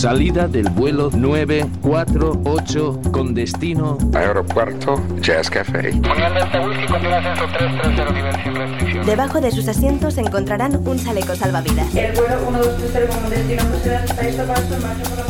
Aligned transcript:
Salida 0.00 0.48
del 0.48 0.70
vuelo 0.70 1.10
948 1.10 3.00
con 3.12 3.34
destino 3.34 3.98
Aeropuerto 4.14 4.98
Jazz 5.20 5.50
Café. 5.50 5.92
Debajo 9.04 9.42
de 9.42 9.50
sus 9.50 9.68
asientos 9.68 10.16
encontrarán 10.16 10.88
un 10.88 10.98
chaleco 10.98 11.36
salvavidas. 11.36 11.94
El 11.94 12.14
vuelo 12.14 12.50
1230 12.50 13.14
con 13.14 13.28
destino 13.28 13.62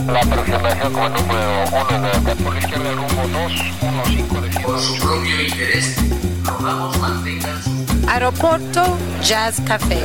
por 0.06 0.14
la 0.14 0.20
aproximación 0.20 0.92
como 0.92 1.08
número 1.08 1.64
1 1.90 2.10
de 2.22 2.36
por 2.36 2.54
la 2.54 2.60
izquierda 2.60 2.92
rumbo 2.92 3.22
215 3.26 4.40
de 4.40 4.64
Por 4.64 4.78
su 4.78 4.94
propio 4.98 5.42
interés, 5.42 5.96
rogamos 6.44 6.96
mantengan 7.00 7.60
su 7.60 7.70
Aeropuerto 8.08 8.96
Jazz 9.20 9.60
Café. 9.66 10.04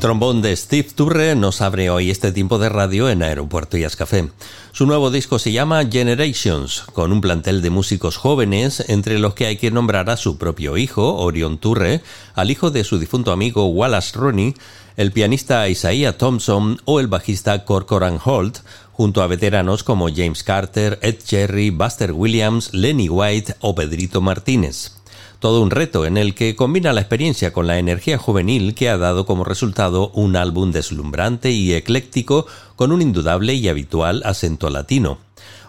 El 0.00 0.04
trombón 0.04 0.40
de 0.40 0.56
Steve 0.56 0.88
Turre 0.94 1.34
nos 1.34 1.60
abre 1.60 1.90
hoy 1.90 2.08
este 2.08 2.32
tiempo 2.32 2.58
de 2.58 2.70
radio 2.70 3.10
en 3.10 3.22
Aeropuerto 3.22 3.76
y 3.76 3.84
Café. 3.84 4.30
Su 4.72 4.86
nuevo 4.86 5.10
disco 5.10 5.38
se 5.38 5.52
llama 5.52 5.84
Generations, 5.84 6.84
con 6.94 7.12
un 7.12 7.20
plantel 7.20 7.60
de 7.60 7.68
músicos 7.68 8.16
jóvenes, 8.16 8.82
entre 8.88 9.18
los 9.18 9.34
que 9.34 9.44
hay 9.44 9.58
que 9.58 9.70
nombrar 9.70 10.08
a 10.08 10.16
su 10.16 10.38
propio 10.38 10.78
hijo, 10.78 11.16
Orion 11.16 11.58
Turre, 11.58 12.00
al 12.34 12.50
hijo 12.50 12.70
de 12.70 12.82
su 12.82 12.98
difunto 12.98 13.30
amigo 13.30 13.66
Wallace 13.66 14.16
Rooney, 14.16 14.54
el 14.96 15.12
pianista 15.12 15.68
Isaiah 15.68 16.16
Thompson 16.16 16.80
o 16.86 16.98
el 16.98 17.06
bajista 17.06 17.66
Corcoran 17.66 18.18
Holt, 18.24 18.60
junto 18.92 19.22
a 19.22 19.26
veteranos 19.26 19.84
como 19.84 20.08
James 20.08 20.42
Carter, 20.42 20.98
Ed 21.02 21.18
Cherry, 21.22 21.68
Buster 21.68 22.12
Williams, 22.12 22.72
Lenny 22.72 23.10
White 23.10 23.56
o 23.60 23.74
Pedrito 23.74 24.22
Martínez. 24.22 24.99
Todo 25.40 25.62
un 25.62 25.70
reto 25.70 26.04
en 26.04 26.18
el 26.18 26.34
que 26.34 26.54
combina 26.54 26.92
la 26.92 27.00
experiencia 27.00 27.50
con 27.50 27.66
la 27.66 27.78
energía 27.78 28.18
juvenil 28.18 28.74
que 28.74 28.90
ha 28.90 28.98
dado 28.98 29.24
como 29.24 29.42
resultado 29.42 30.10
un 30.10 30.36
álbum 30.36 30.70
deslumbrante 30.70 31.50
y 31.50 31.72
ecléctico 31.72 32.46
con 32.76 32.92
un 32.92 33.00
indudable 33.00 33.54
y 33.54 33.66
habitual 33.68 34.22
acento 34.26 34.68
latino. 34.68 35.16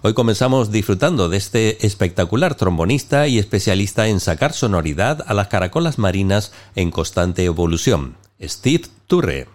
Hoy 0.01 0.13
comenzamos 0.13 0.71
disfrutando 0.71 1.29
de 1.29 1.37
este 1.37 1.85
espectacular 1.87 2.55
trombonista 2.55 3.29
y 3.29 3.39
especialista 3.39 4.07
en 4.07 4.19
sacar 4.19 4.51
sonoridad 4.51 5.23
a 5.25 5.33
las 5.33 5.47
caracolas 5.47 5.97
marinas 5.97 6.51
en 6.75 6.91
constante 6.91 7.45
evolución, 7.45 8.17
Steve 8.41 8.83
Turre. 9.07 9.47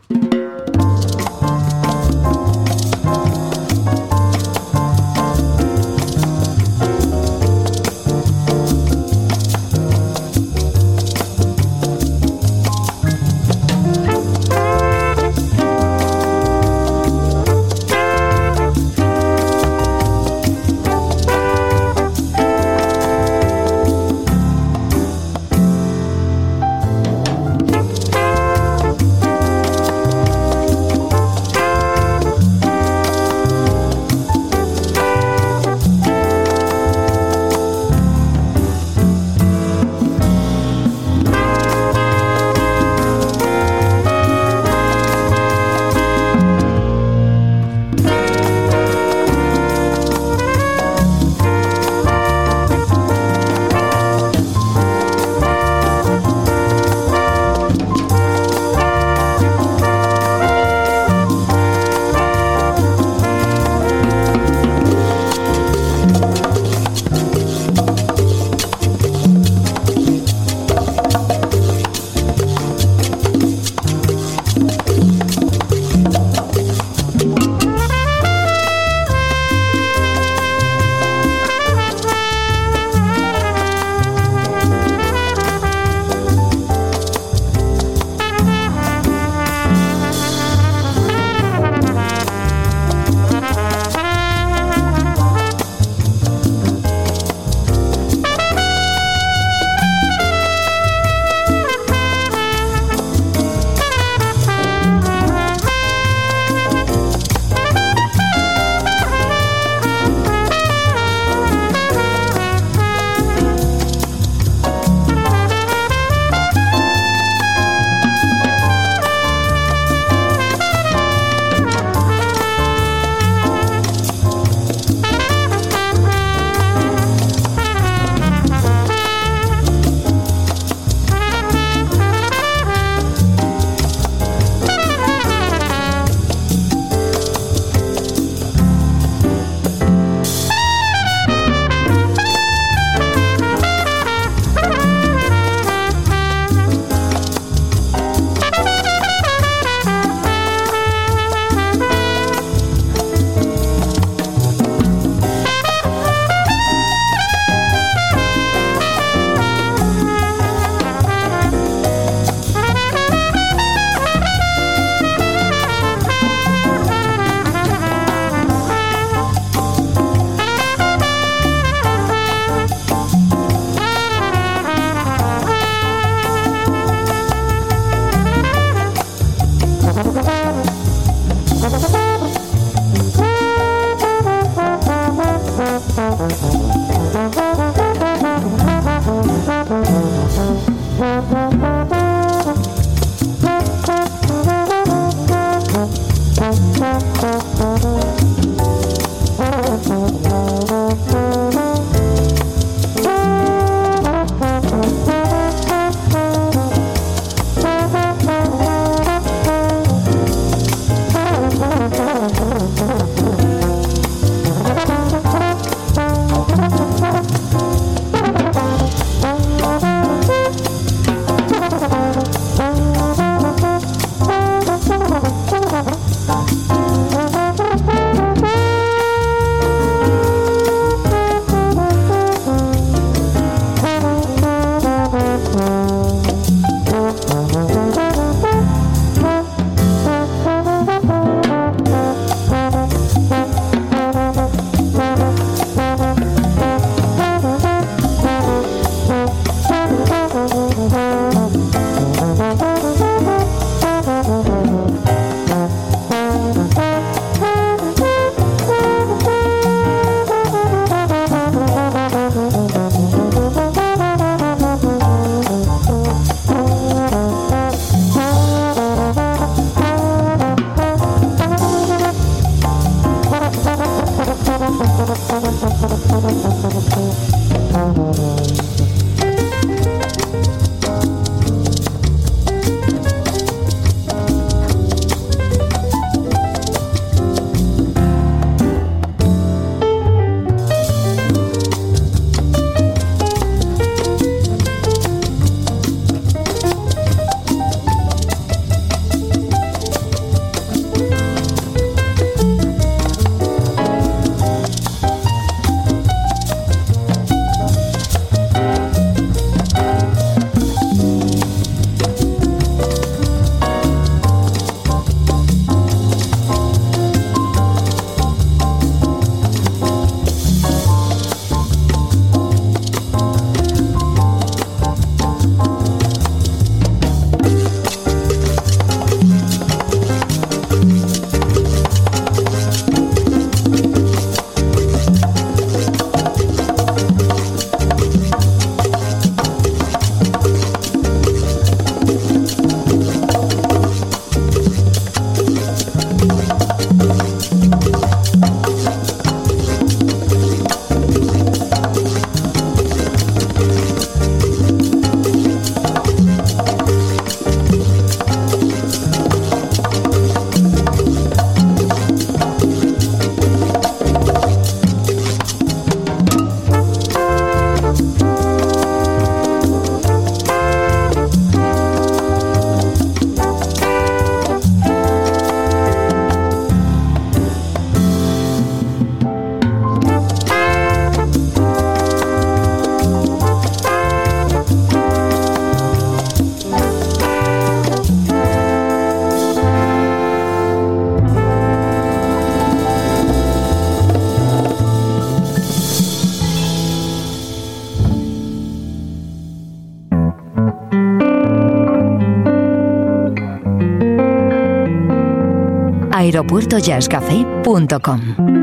aeropuertojazzcafé.com. 406.27 408.56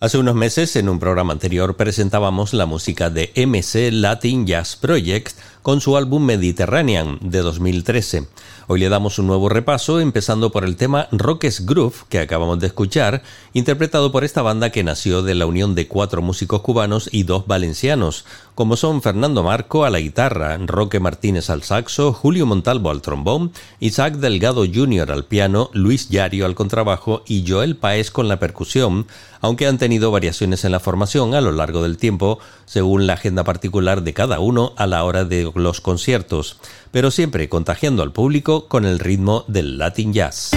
Hace 0.00 0.18
unos 0.18 0.36
meses, 0.36 0.76
en 0.76 0.88
un 0.88 1.00
programa 1.00 1.32
anterior, 1.32 1.74
presentábamos 1.74 2.54
la 2.54 2.66
música 2.66 3.10
de 3.10 3.32
MC 3.34 3.90
Latin 3.90 4.46
Jazz 4.46 4.76
Project 4.76 5.36
con 5.62 5.80
su 5.80 5.96
álbum 5.96 6.24
Mediterranean 6.24 7.18
de 7.20 7.40
2013. 7.40 8.26
Hoy 8.70 8.80
le 8.80 8.90
damos 8.90 9.18
un 9.18 9.26
nuevo 9.26 9.48
repaso, 9.48 9.98
empezando 9.98 10.52
por 10.52 10.64
el 10.64 10.76
tema 10.76 11.08
Rockes 11.10 11.64
Groove, 11.64 12.04
que 12.10 12.18
acabamos 12.18 12.60
de 12.60 12.66
escuchar, 12.66 13.22
interpretado 13.54 14.12
por 14.12 14.24
esta 14.24 14.42
banda 14.42 14.68
que 14.68 14.84
nació 14.84 15.22
de 15.22 15.34
la 15.34 15.46
unión 15.46 15.74
de 15.74 15.88
cuatro 15.88 16.20
músicos 16.20 16.60
cubanos 16.60 17.08
y 17.10 17.22
dos 17.22 17.46
valencianos, 17.46 18.26
como 18.54 18.76
son 18.76 19.00
Fernando 19.00 19.42
Marco 19.42 19.86
a 19.86 19.90
la 19.90 20.00
guitarra, 20.00 20.58
Roque 20.58 21.00
Martínez 21.00 21.48
al 21.48 21.62
saxo, 21.62 22.12
Julio 22.12 22.44
Montalvo 22.44 22.90
al 22.90 23.00
trombón, 23.00 23.52
Isaac 23.80 24.16
Delgado 24.16 24.66
Jr. 24.66 25.12
al 25.12 25.24
piano, 25.24 25.70
Luis 25.72 26.10
Yario 26.10 26.44
al 26.44 26.54
contrabajo 26.54 27.22
y 27.26 27.48
Joel 27.48 27.76
Paez 27.76 28.10
con 28.10 28.28
la 28.28 28.38
percusión, 28.38 29.06
aunque 29.40 29.66
han 29.66 29.78
tenido 29.78 30.10
variaciones 30.10 30.64
en 30.64 30.72
la 30.72 30.80
formación 30.80 31.34
a 31.34 31.40
lo 31.40 31.52
largo 31.52 31.82
del 31.82 31.96
tiempo, 31.96 32.38
según 32.66 33.06
la 33.06 33.14
agenda 33.14 33.44
particular 33.44 34.02
de 34.02 34.12
cada 34.12 34.40
uno 34.40 34.72
a 34.76 34.86
la 34.86 35.04
hora 35.04 35.24
de 35.24 35.46
los 35.54 35.80
conciertos, 35.80 36.58
pero 36.90 37.10
siempre 37.10 37.48
contagiando 37.48 38.02
al 38.02 38.12
público 38.12 38.68
con 38.68 38.84
el 38.84 38.98
ritmo 38.98 39.44
del 39.48 39.78
Latin 39.78 40.12
Jazz. 40.12 40.52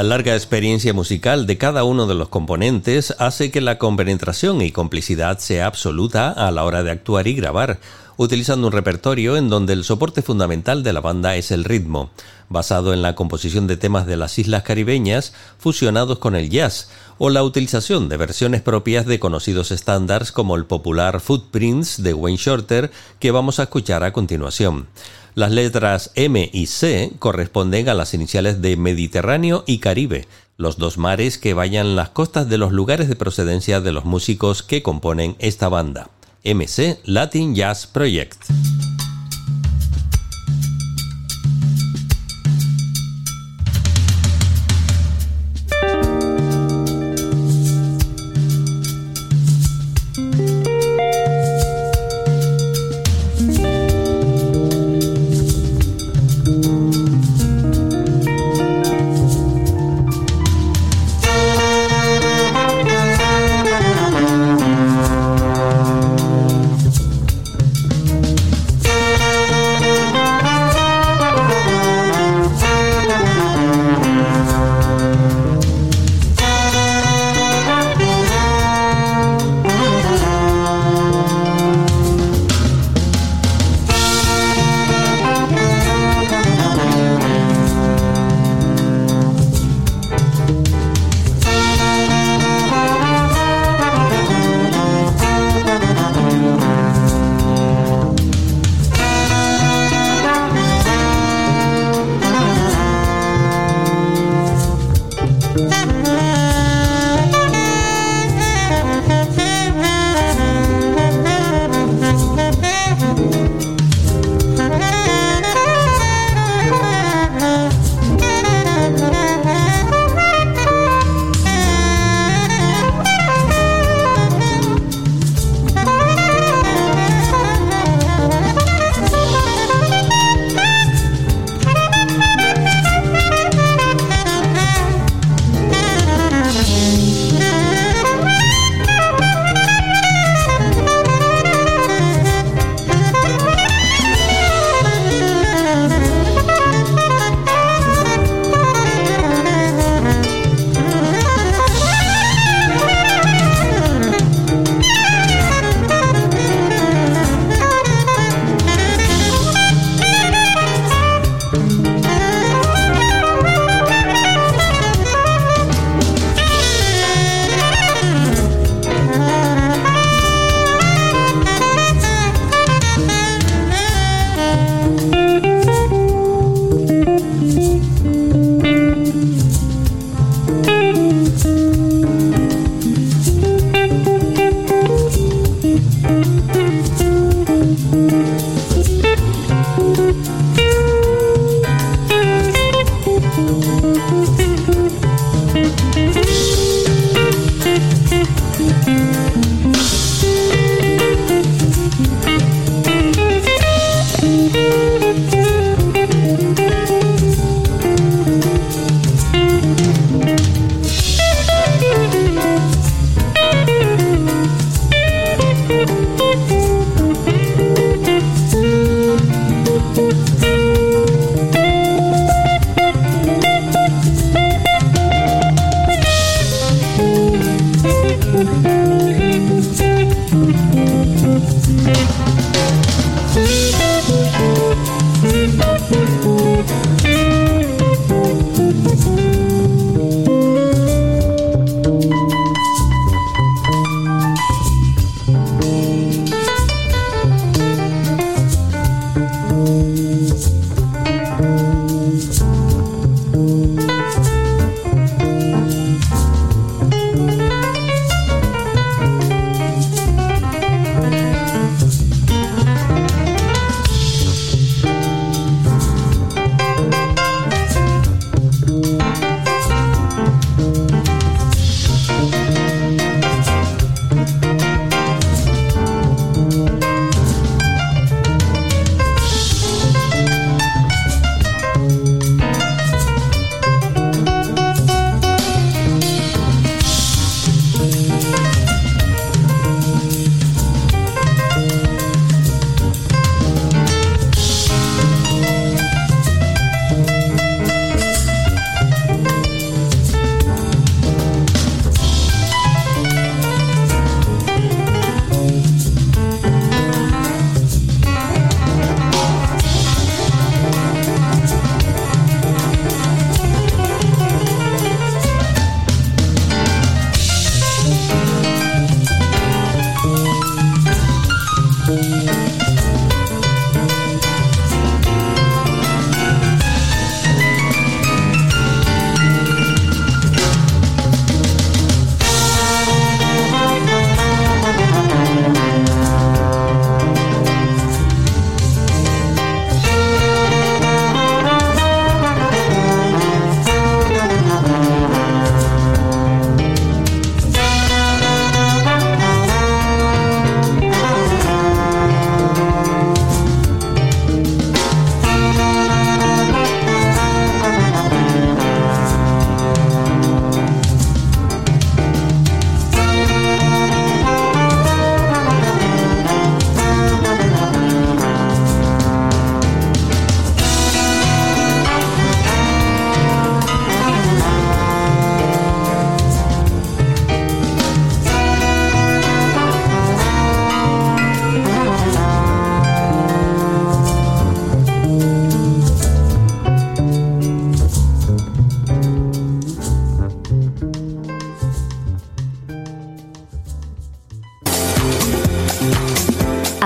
La 0.00 0.04
larga 0.04 0.34
experiencia 0.34 0.94
musical 0.94 1.46
de 1.46 1.58
cada 1.58 1.84
uno 1.84 2.06
de 2.06 2.14
los 2.14 2.30
componentes 2.30 3.14
hace 3.18 3.50
que 3.50 3.60
la 3.60 3.76
compenetración 3.76 4.62
y 4.62 4.72
complicidad 4.72 5.38
sea 5.40 5.66
absoluta 5.66 6.30
a 6.30 6.50
la 6.50 6.64
hora 6.64 6.82
de 6.82 6.90
actuar 6.90 7.26
y 7.26 7.34
grabar, 7.34 7.80
utilizando 8.16 8.68
un 8.68 8.72
repertorio 8.72 9.36
en 9.36 9.50
donde 9.50 9.74
el 9.74 9.84
soporte 9.84 10.22
fundamental 10.22 10.82
de 10.82 10.94
la 10.94 11.02
banda 11.02 11.36
es 11.36 11.50
el 11.50 11.64
ritmo, 11.64 12.08
basado 12.48 12.94
en 12.94 13.02
la 13.02 13.14
composición 13.14 13.66
de 13.66 13.76
temas 13.76 14.06
de 14.06 14.16
las 14.16 14.38
islas 14.38 14.62
caribeñas 14.62 15.34
fusionados 15.58 16.18
con 16.18 16.34
el 16.34 16.48
jazz, 16.48 16.88
o 17.18 17.28
la 17.28 17.42
utilización 17.42 18.08
de 18.08 18.16
versiones 18.16 18.62
propias 18.62 19.04
de 19.04 19.20
conocidos 19.20 19.70
estándares 19.70 20.32
como 20.32 20.56
el 20.56 20.64
popular 20.64 21.20
Footprints 21.20 22.02
de 22.02 22.14
Wayne 22.14 22.38
Shorter 22.38 22.90
que 23.18 23.32
vamos 23.32 23.60
a 23.60 23.64
escuchar 23.64 24.02
a 24.02 24.14
continuación. 24.14 24.86
Las 25.40 25.52
letras 25.52 26.10
M 26.16 26.50
y 26.52 26.66
C 26.66 27.12
corresponden 27.18 27.88
a 27.88 27.94
las 27.94 28.12
iniciales 28.12 28.60
de 28.60 28.76
Mediterráneo 28.76 29.64
y 29.66 29.78
Caribe, 29.78 30.28
los 30.58 30.76
dos 30.76 30.98
mares 30.98 31.38
que 31.38 31.54
vayan 31.54 31.96
las 31.96 32.10
costas 32.10 32.50
de 32.50 32.58
los 32.58 32.72
lugares 32.72 33.08
de 33.08 33.16
procedencia 33.16 33.80
de 33.80 33.90
los 33.90 34.04
músicos 34.04 34.62
que 34.62 34.82
componen 34.82 35.36
esta 35.38 35.70
banda. 35.70 36.10
MC 36.44 36.98
Latin 37.06 37.54
Jazz 37.54 37.86
Project. 37.86 38.36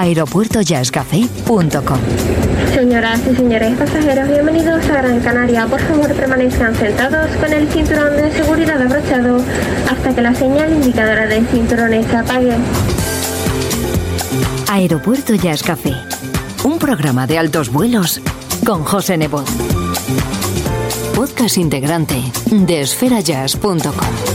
aeropuertojazzcafé.com. 0.05 1.99
Señoras 2.75 3.21
y 3.31 3.37
señores 3.37 3.75
pasajeros, 3.79 4.29
bienvenidos 4.29 4.85
a 4.91 4.93
Gran 4.93 5.21
Canaria. 5.21 5.67
Por 5.67 5.81
favor, 5.81 6.13
permanezcan 6.13 6.75
sentados 6.75 7.31
con 7.37 7.51
el 7.53 7.67
cinturón 7.69 8.15
de 8.17 8.31
seguridad 8.33 8.83
abrochado 8.83 9.39
hasta 9.91 10.15
que 10.15 10.21
la 10.21 10.35
señal 10.35 10.73
indicadora 10.73 11.27
de 11.27 11.43
cinturones 11.47 12.07
se 12.07 12.17
apague. 12.17 12.55
Aeropuerto 14.71 15.35
Jazz 15.37 15.63
Café, 15.63 15.95
un 16.65 16.79
programa 16.79 17.27
de 17.27 17.39
altos 17.39 17.71
vuelos 17.71 18.21
con 18.67 18.85
José 18.85 19.17
Nebot. 19.17 19.49
Podcast 21.15 21.57
integrante 21.57 22.21
de 22.51 22.83
esferajazz.com. 22.83 24.34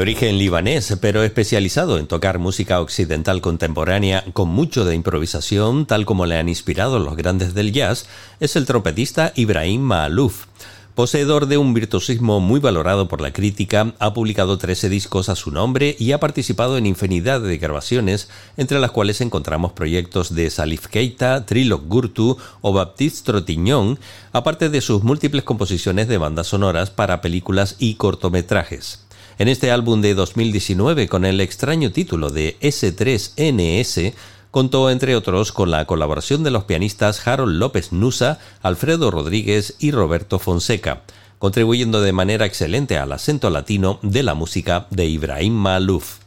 origen 0.00 0.38
libanés, 0.38 0.96
pero 1.00 1.22
especializado 1.22 1.98
en 1.98 2.06
tocar 2.06 2.38
música 2.38 2.80
occidental 2.80 3.40
contemporánea 3.40 4.24
con 4.32 4.48
mucho 4.48 4.84
de 4.84 4.94
improvisación, 4.94 5.84
tal 5.86 6.06
como 6.06 6.26
le 6.26 6.38
han 6.38 6.48
inspirado 6.48 6.98
los 6.98 7.16
grandes 7.16 7.54
del 7.54 7.72
jazz, 7.72 8.06
es 8.40 8.56
el 8.56 8.66
trompetista 8.66 9.32
Ibrahim 9.36 9.82
Maalouf. 9.82 10.46
Poseedor 10.94 11.46
de 11.46 11.56
un 11.56 11.72
virtuosismo 11.74 12.40
muy 12.40 12.60
valorado 12.60 13.08
por 13.08 13.20
la 13.20 13.32
crítica, 13.32 13.94
ha 13.98 14.12
publicado 14.12 14.58
13 14.58 14.88
discos 14.88 15.28
a 15.28 15.36
su 15.36 15.50
nombre 15.50 15.96
y 15.98 16.12
ha 16.12 16.20
participado 16.20 16.76
en 16.78 16.86
infinidad 16.86 17.40
de 17.40 17.58
grabaciones, 17.58 18.28
entre 18.56 18.80
las 18.80 18.90
cuales 18.90 19.20
encontramos 19.20 19.72
proyectos 19.72 20.34
de 20.34 20.50
Salif 20.50 20.86
Keita, 20.88 21.46
Trilog 21.46 21.86
Gurtu 21.86 22.38
o 22.60 22.72
Baptiste 22.72 23.24
Trotignon, 23.24 23.98
aparte 24.32 24.68
de 24.68 24.80
sus 24.80 25.02
múltiples 25.02 25.44
composiciones 25.44 26.08
de 26.08 26.18
bandas 26.18 26.48
sonoras 26.48 26.90
para 26.90 27.20
películas 27.20 27.76
y 27.78 27.94
cortometrajes. 27.94 29.09
En 29.40 29.48
este 29.48 29.70
álbum 29.70 30.02
de 30.02 30.12
2019, 30.12 31.08
con 31.08 31.24
el 31.24 31.40
extraño 31.40 31.92
título 31.92 32.28
de 32.28 32.58
S3NS, 32.60 34.12
contó 34.50 34.90
entre 34.90 35.16
otros 35.16 35.50
con 35.50 35.70
la 35.70 35.86
colaboración 35.86 36.42
de 36.42 36.50
los 36.50 36.64
pianistas 36.64 37.26
Harold 37.26 37.56
López 37.56 37.90
Nusa, 37.90 38.38
Alfredo 38.60 39.10
Rodríguez 39.10 39.76
y 39.78 39.92
Roberto 39.92 40.38
Fonseca, 40.40 41.04
contribuyendo 41.38 42.02
de 42.02 42.12
manera 42.12 42.44
excelente 42.44 42.98
al 42.98 43.12
acento 43.12 43.48
latino 43.48 43.98
de 44.02 44.24
la 44.24 44.34
música 44.34 44.86
de 44.90 45.06
Ibrahim 45.06 45.54
Malouf. 45.54 46.18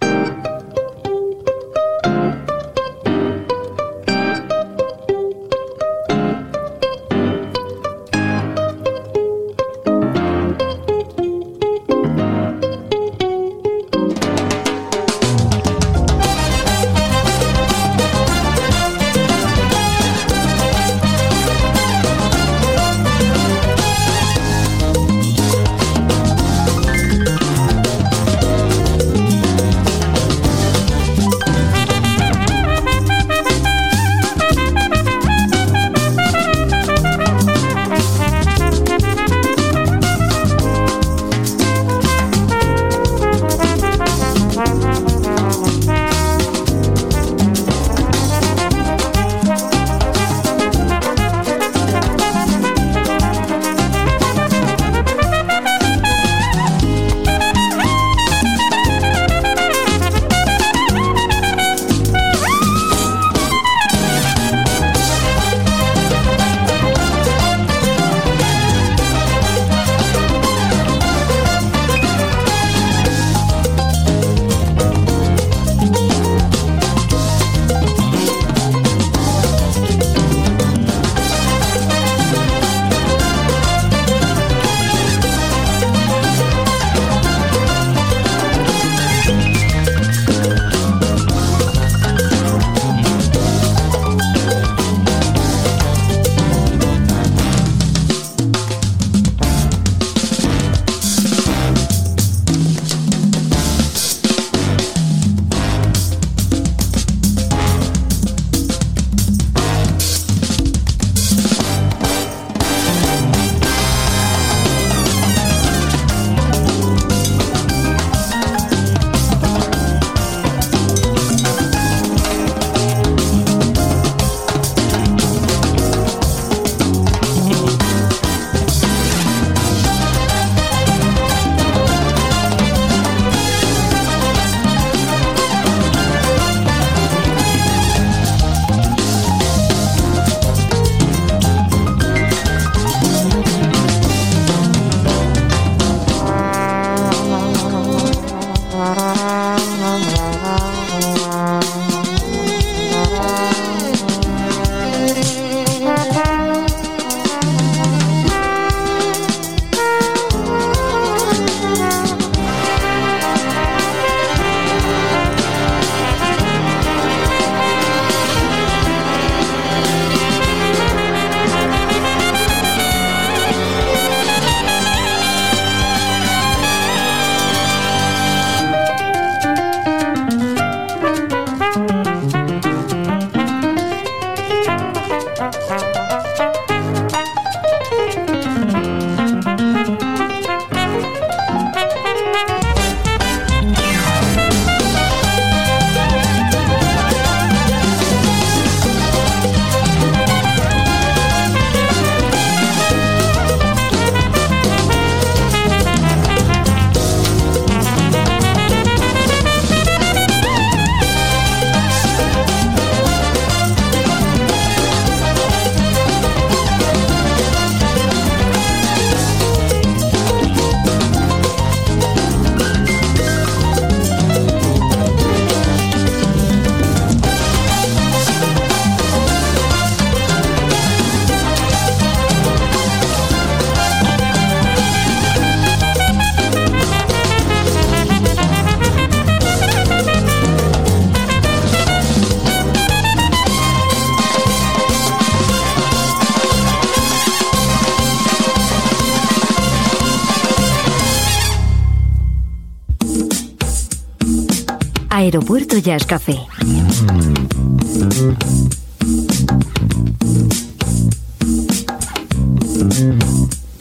Aeropuerto 255.34 255.80
Jazz 255.80 256.06
Café. 256.06 256.38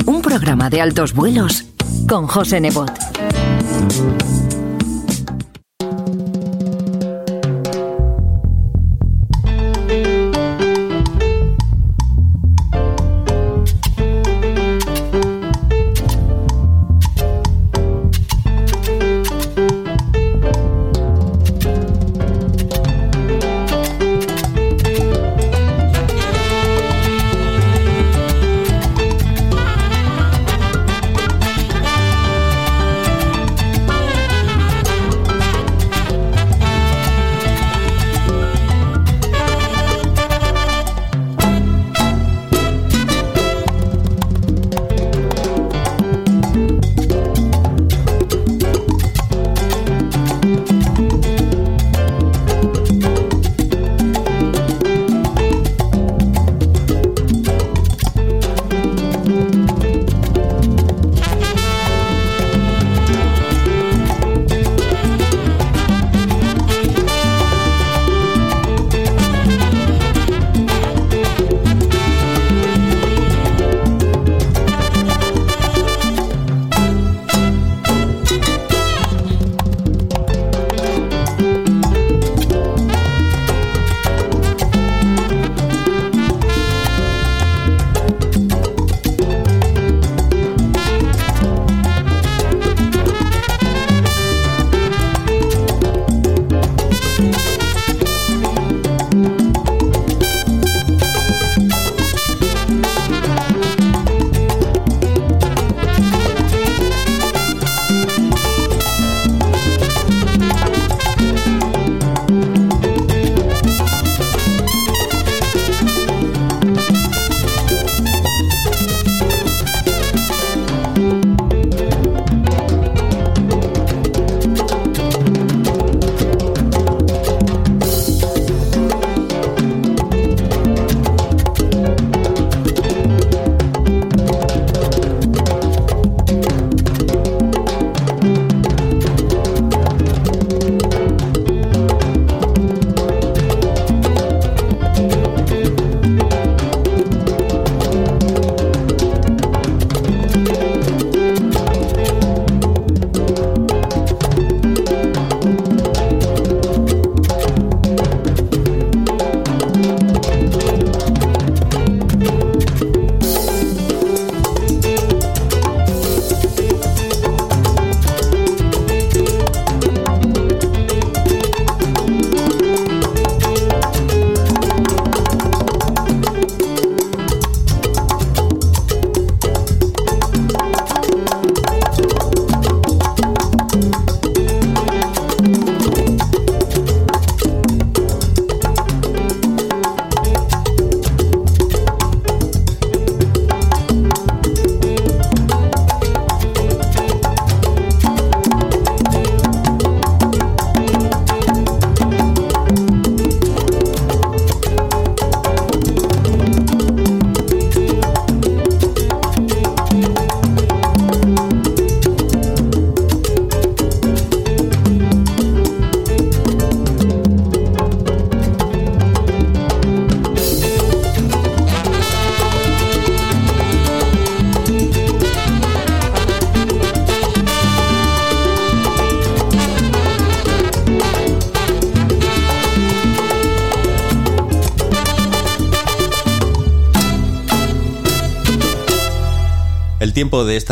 Un 0.06 0.22
programa 0.22 0.70
de 0.70 0.80
altos 0.80 1.12
vuelos 1.12 1.66
con 2.08 2.26
José 2.26 2.58
Nebot. 2.58 2.90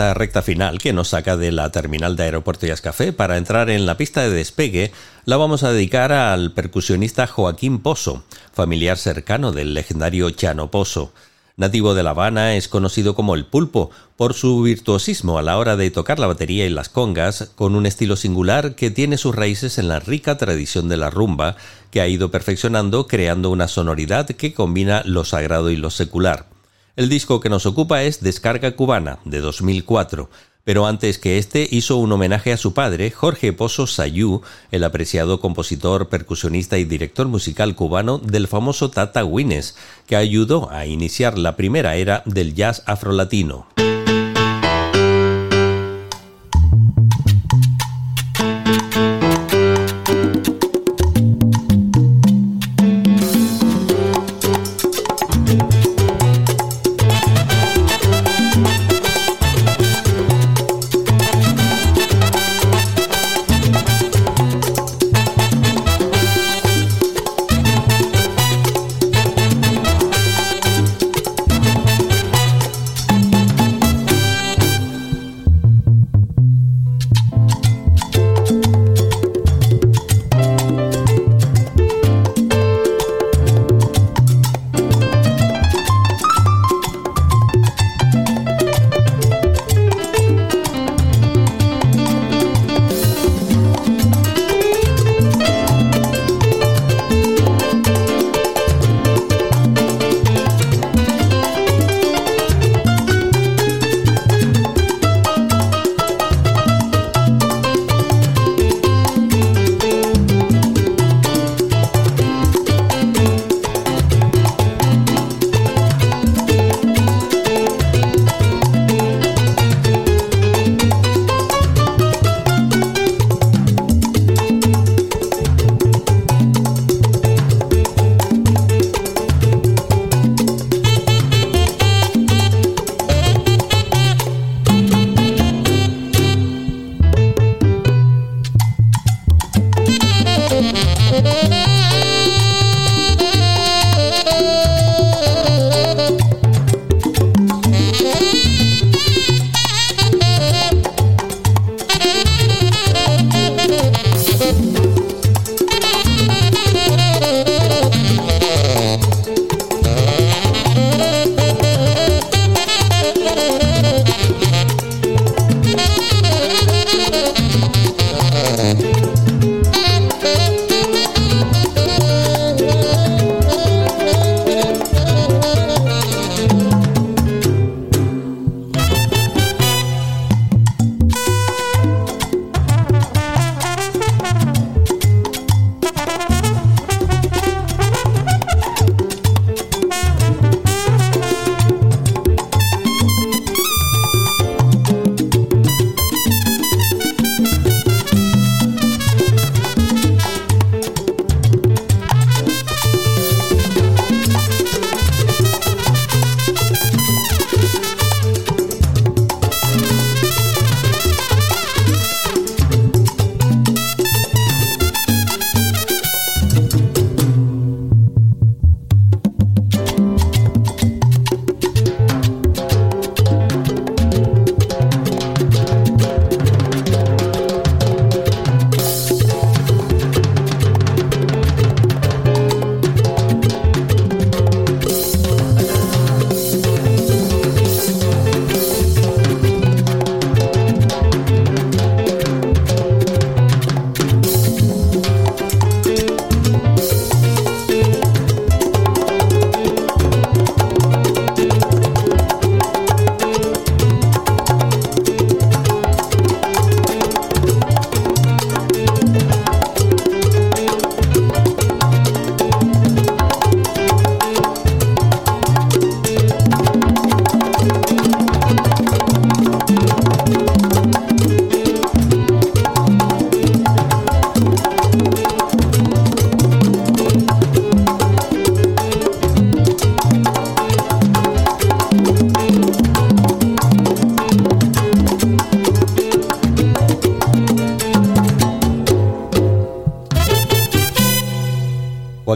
Esta 0.01 0.15
recta 0.15 0.41
final 0.41 0.79
que 0.79 0.95
nos 0.95 1.09
saca 1.09 1.37
de 1.37 1.53
la 1.53 1.71
terminal 1.71 2.17
de 2.17 2.23
Aeropuerto 2.23 2.67
y 2.67 2.71
Café 2.71 3.13
para 3.13 3.37
entrar 3.37 3.69
en 3.69 3.85
la 3.85 3.99
pista 3.99 4.23
de 4.23 4.31
despegue 4.31 4.93
la 5.27 5.37
vamos 5.37 5.63
a 5.63 5.73
dedicar 5.73 6.11
al 6.11 6.53
percusionista 6.53 7.27
Joaquín 7.27 7.81
Pozo, 7.81 8.25
familiar 8.51 8.97
cercano 8.97 9.53
del 9.53 9.75
legendario 9.75 10.31
Chano 10.31 10.71
Pozo. 10.71 11.13
Nativo 11.59 11.93
de 11.93 12.03
La 12.03 12.11
Habana, 12.11 12.57
es 12.57 12.67
conocido 12.67 13.15
como 13.15 13.35
el 13.35 13.45
pulpo 13.45 13.91
por 14.17 14.33
su 14.33 14.63
virtuosismo 14.63 15.37
a 15.37 15.43
la 15.43 15.59
hora 15.59 15.77
de 15.77 15.91
tocar 15.91 16.19
la 16.19 16.29
batería 16.29 16.65
y 16.65 16.71
las 16.71 16.89
congas, 16.89 17.53
con 17.55 17.75
un 17.75 17.85
estilo 17.85 18.17
singular 18.17 18.77
que 18.77 18.91
tiene 18.91 19.19
sus 19.19 19.37
raíces 19.37 19.77
en 19.77 19.89
la 19.89 20.01
rica 20.01 20.39
tradición 20.39 20.89
de 20.89 20.97
la 20.97 21.11
rumba, 21.11 21.57
que 21.91 22.01
ha 22.01 22.09
ido 22.09 22.31
perfeccionando 22.31 23.07
creando 23.07 23.51
una 23.51 23.69
sonoridad 23.69 24.27
que 24.29 24.55
combina 24.55 25.03
lo 25.05 25.27
sagrado 25.27 25.69
y 25.69 25.77
lo 25.77 25.91
secular. 25.91 26.50
El 26.97 27.09
disco 27.09 27.41
que 27.41 27.49
nos 27.49 27.67
ocupa 27.67 28.03
es 28.03 28.21
Descarga 28.21 28.73
Cubana, 28.73 29.21
de 29.25 29.41
2004, 29.41 30.29
pero 30.65 30.87
antes 30.87 31.19
que 31.19 31.39
este 31.39 31.67
hizo 31.71 31.97
un 31.97 32.13
homenaje 32.13 32.53
a 32.53 32.57
su 32.57 32.75
padre, 32.75 33.11
Jorge 33.11 33.53
Pozo 33.53 33.87
Sayú, 33.87 34.43
el 34.71 34.85
apreciado 34.85 35.41
compositor, 35.41 36.09
percusionista 36.09 36.79
y 36.79 36.85
director 36.85 37.29
musical 37.29 37.75
cubano 37.75 38.19
del 38.19 38.49
famoso 38.49 38.91
Tata 38.91 39.25
Wines, 39.25 39.77
que 40.07 40.17
ayudó 40.17 40.71
a 40.71 40.87
iniciar 40.87 41.39
la 41.39 41.57
primera 41.57 41.95
era 41.95 42.23
del 42.27 42.55
jazz 42.55 42.83
afrolatino. 42.87 43.67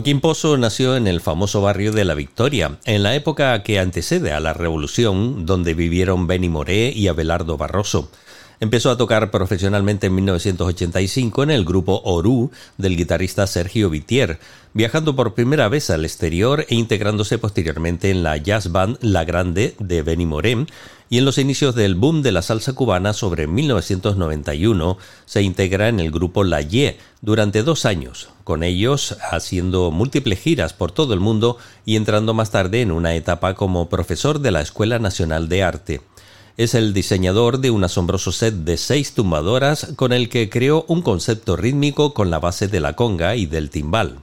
Joaquín 0.04 0.20
Pozo 0.20 0.58
nació 0.58 0.96
en 0.96 1.06
el 1.06 1.22
famoso 1.22 1.62
barrio 1.62 1.90
de 1.90 2.04
La 2.04 2.12
Victoria, 2.12 2.76
en 2.84 3.02
la 3.02 3.14
época 3.14 3.62
que 3.62 3.78
antecede 3.78 4.32
a 4.32 4.40
la 4.40 4.52
Revolución, 4.52 5.46
donde 5.46 5.72
vivieron 5.72 6.26
Benny 6.26 6.50
Moré 6.50 6.92
y 6.94 7.08
Abelardo 7.08 7.56
Barroso. 7.56 8.10
Empezó 8.60 8.90
a 8.90 8.98
tocar 8.98 9.30
profesionalmente 9.30 10.08
en 10.08 10.16
1985 10.16 11.44
en 11.44 11.50
el 11.52 11.64
grupo 11.64 12.02
Orú 12.04 12.50
del 12.76 12.98
guitarrista 12.98 13.46
Sergio 13.46 13.88
Vitier, 13.88 14.38
viajando 14.74 15.14
por 15.14 15.34
primera 15.34 15.68
vez 15.68 15.88
al 15.88 16.04
exterior 16.04 16.66
e 16.68 16.74
integrándose 16.74 17.38
posteriormente 17.38 18.10
en 18.10 18.24
la 18.24 18.36
jazz 18.36 18.72
band 18.72 18.98
La 19.00 19.24
Grande 19.24 19.76
de 19.78 20.02
Benny 20.02 20.26
Moré 20.26 20.66
y 21.08 21.18
en 21.18 21.24
los 21.24 21.38
inicios 21.38 21.76
del 21.76 21.94
boom 21.94 22.22
de 22.22 22.32
la 22.32 22.42
salsa 22.42 22.72
cubana 22.72 23.12
sobre 23.12 23.46
1991 23.46 24.98
se 25.26 25.42
integra 25.42 25.88
en 25.88 26.00
el 26.00 26.10
grupo 26.10 26.42
La 26.42 26.60
Ye 26.60 26.98
durante 27.22 27.62
dos 27.62 27.84
años, 27.84 28.30
con 28.42 28.64
ellos 28.64 29.16
haciendo 29.30 29.92
múltiples 29.92 30.40
giras 30.40 30.72
por 30.72 30.90
todo 30.90 31.14
el 31.14 31.20
mundo 31.20 31.56
y 31.86 31.94
entrando 31.94 32.34
más 32.34 32.50
tarde 32.50 32.82
en 32.82 32.90
una 32.90 33.14
etapa 33.14 33.54
como 33.54 33.88
profesor 33.88 34.40
de 34.40 34.50
la 34.50 34.60
Escuela 34.60 34.98
Nacional 34.98 35.48
de 35.48 35.62
Arte 35.62 36.00
es 36.56 36.74
el 36.74 36.94
diseñador 36.94 37.58
de 37.58 37.70
un 37.70 37.82
asombroso 37.82 38.30
set 38.30 38.54
de 38.54 38.76
seis 38.76 39.14
tumbadoras 39.14 39.92
con 39.96 40.12
el 40.12 40.28
que 40.28 40.48
creó 40.48 40.84
un 40.88 41.02
concepto 41.02 41.56
rítmico 41.56 42.14
con 42.14 42.30
la 42.30 42.38
base 42.38 42.68
de 42.68 42.80
la 42.80 42.94
conga 42.94 43.34
y 43.34 43.46
del 43.46 43.70
timbal. 43.70 44.18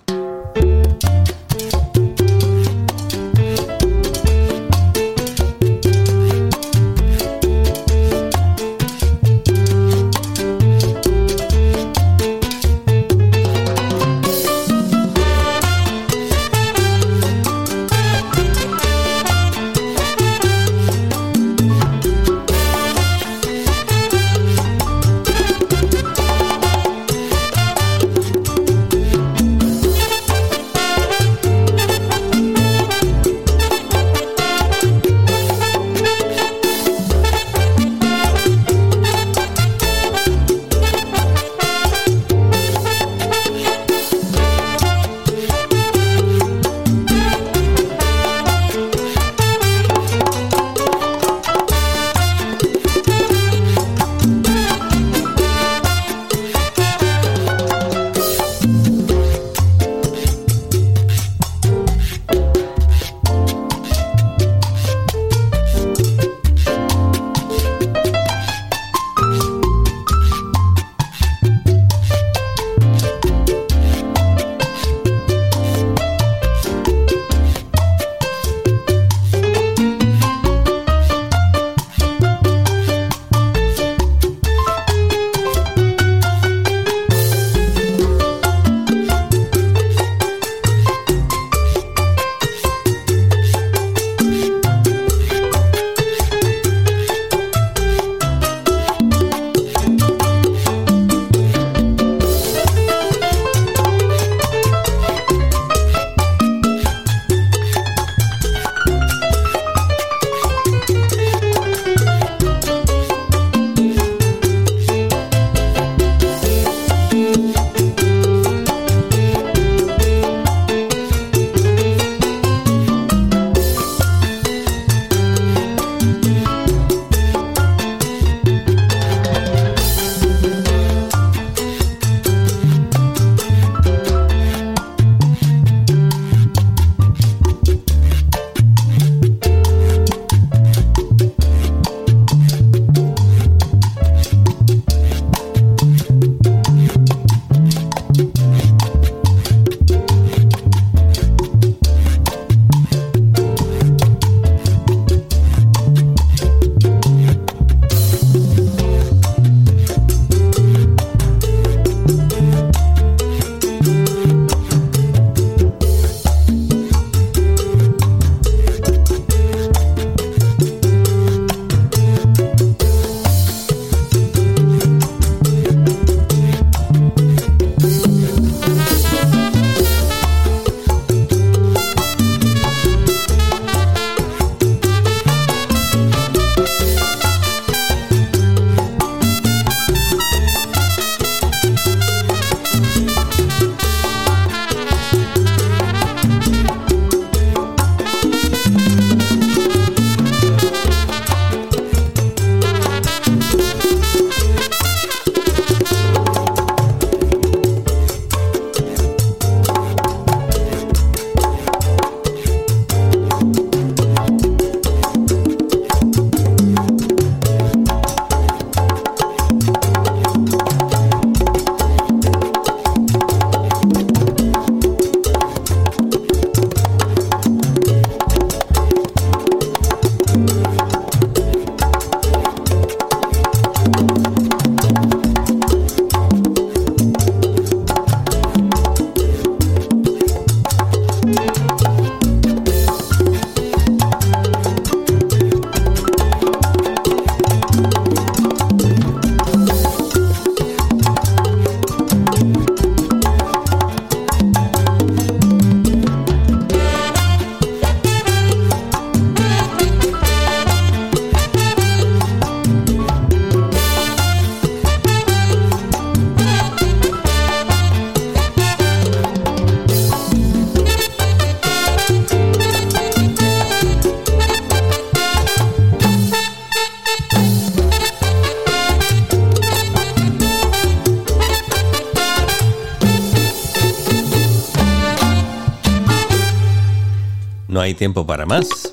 Tiempo 288.02 288.26
para 288.26 288.48
más. 288.48 288.92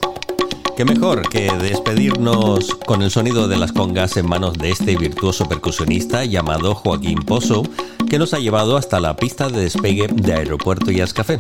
Qué 0.77 0.85
mejor 0.85 1.31
que 1.31 1.51
despedirnos 1.51 2.75
con 2.75 3.01
el 3.01 3.11
sonido 3.11 3.49
de 3.49 3.57
las 3.57 3.73
congas 3.73 4.19
en 4.19 4.29
manos 4.29 4.59
de 4.59 4.69
este 4.69 4.97
virtuoso 4.97 5.49
percusionista 5.49 6.27
llamado 6.27 6.75
Joaquín 6.75 7.23
Pozo, 7.23 7.63
que 8.11 8.19
nos 8.19 8.35
ha 8.35 8.39
llevado 8.39 8.77
hasta 8.77 9.01
la 9.01 9.17
pista 9.17 9.49
de 9.49 9.63
despegue 9.63 10.09
de 10.13 10.35
Aeropuerto 10.35 10.91
Jazz 10.91 11.15
Café. 11.15 11.39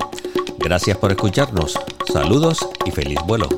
Gracias 0.57 0.97
por 0.97 1.11
escucharnos. 1.11 1.79
Saludos 2.11 2.66
y 2.87 2.91
feliz 2.91 3.19
vuelo. 3.27 3.57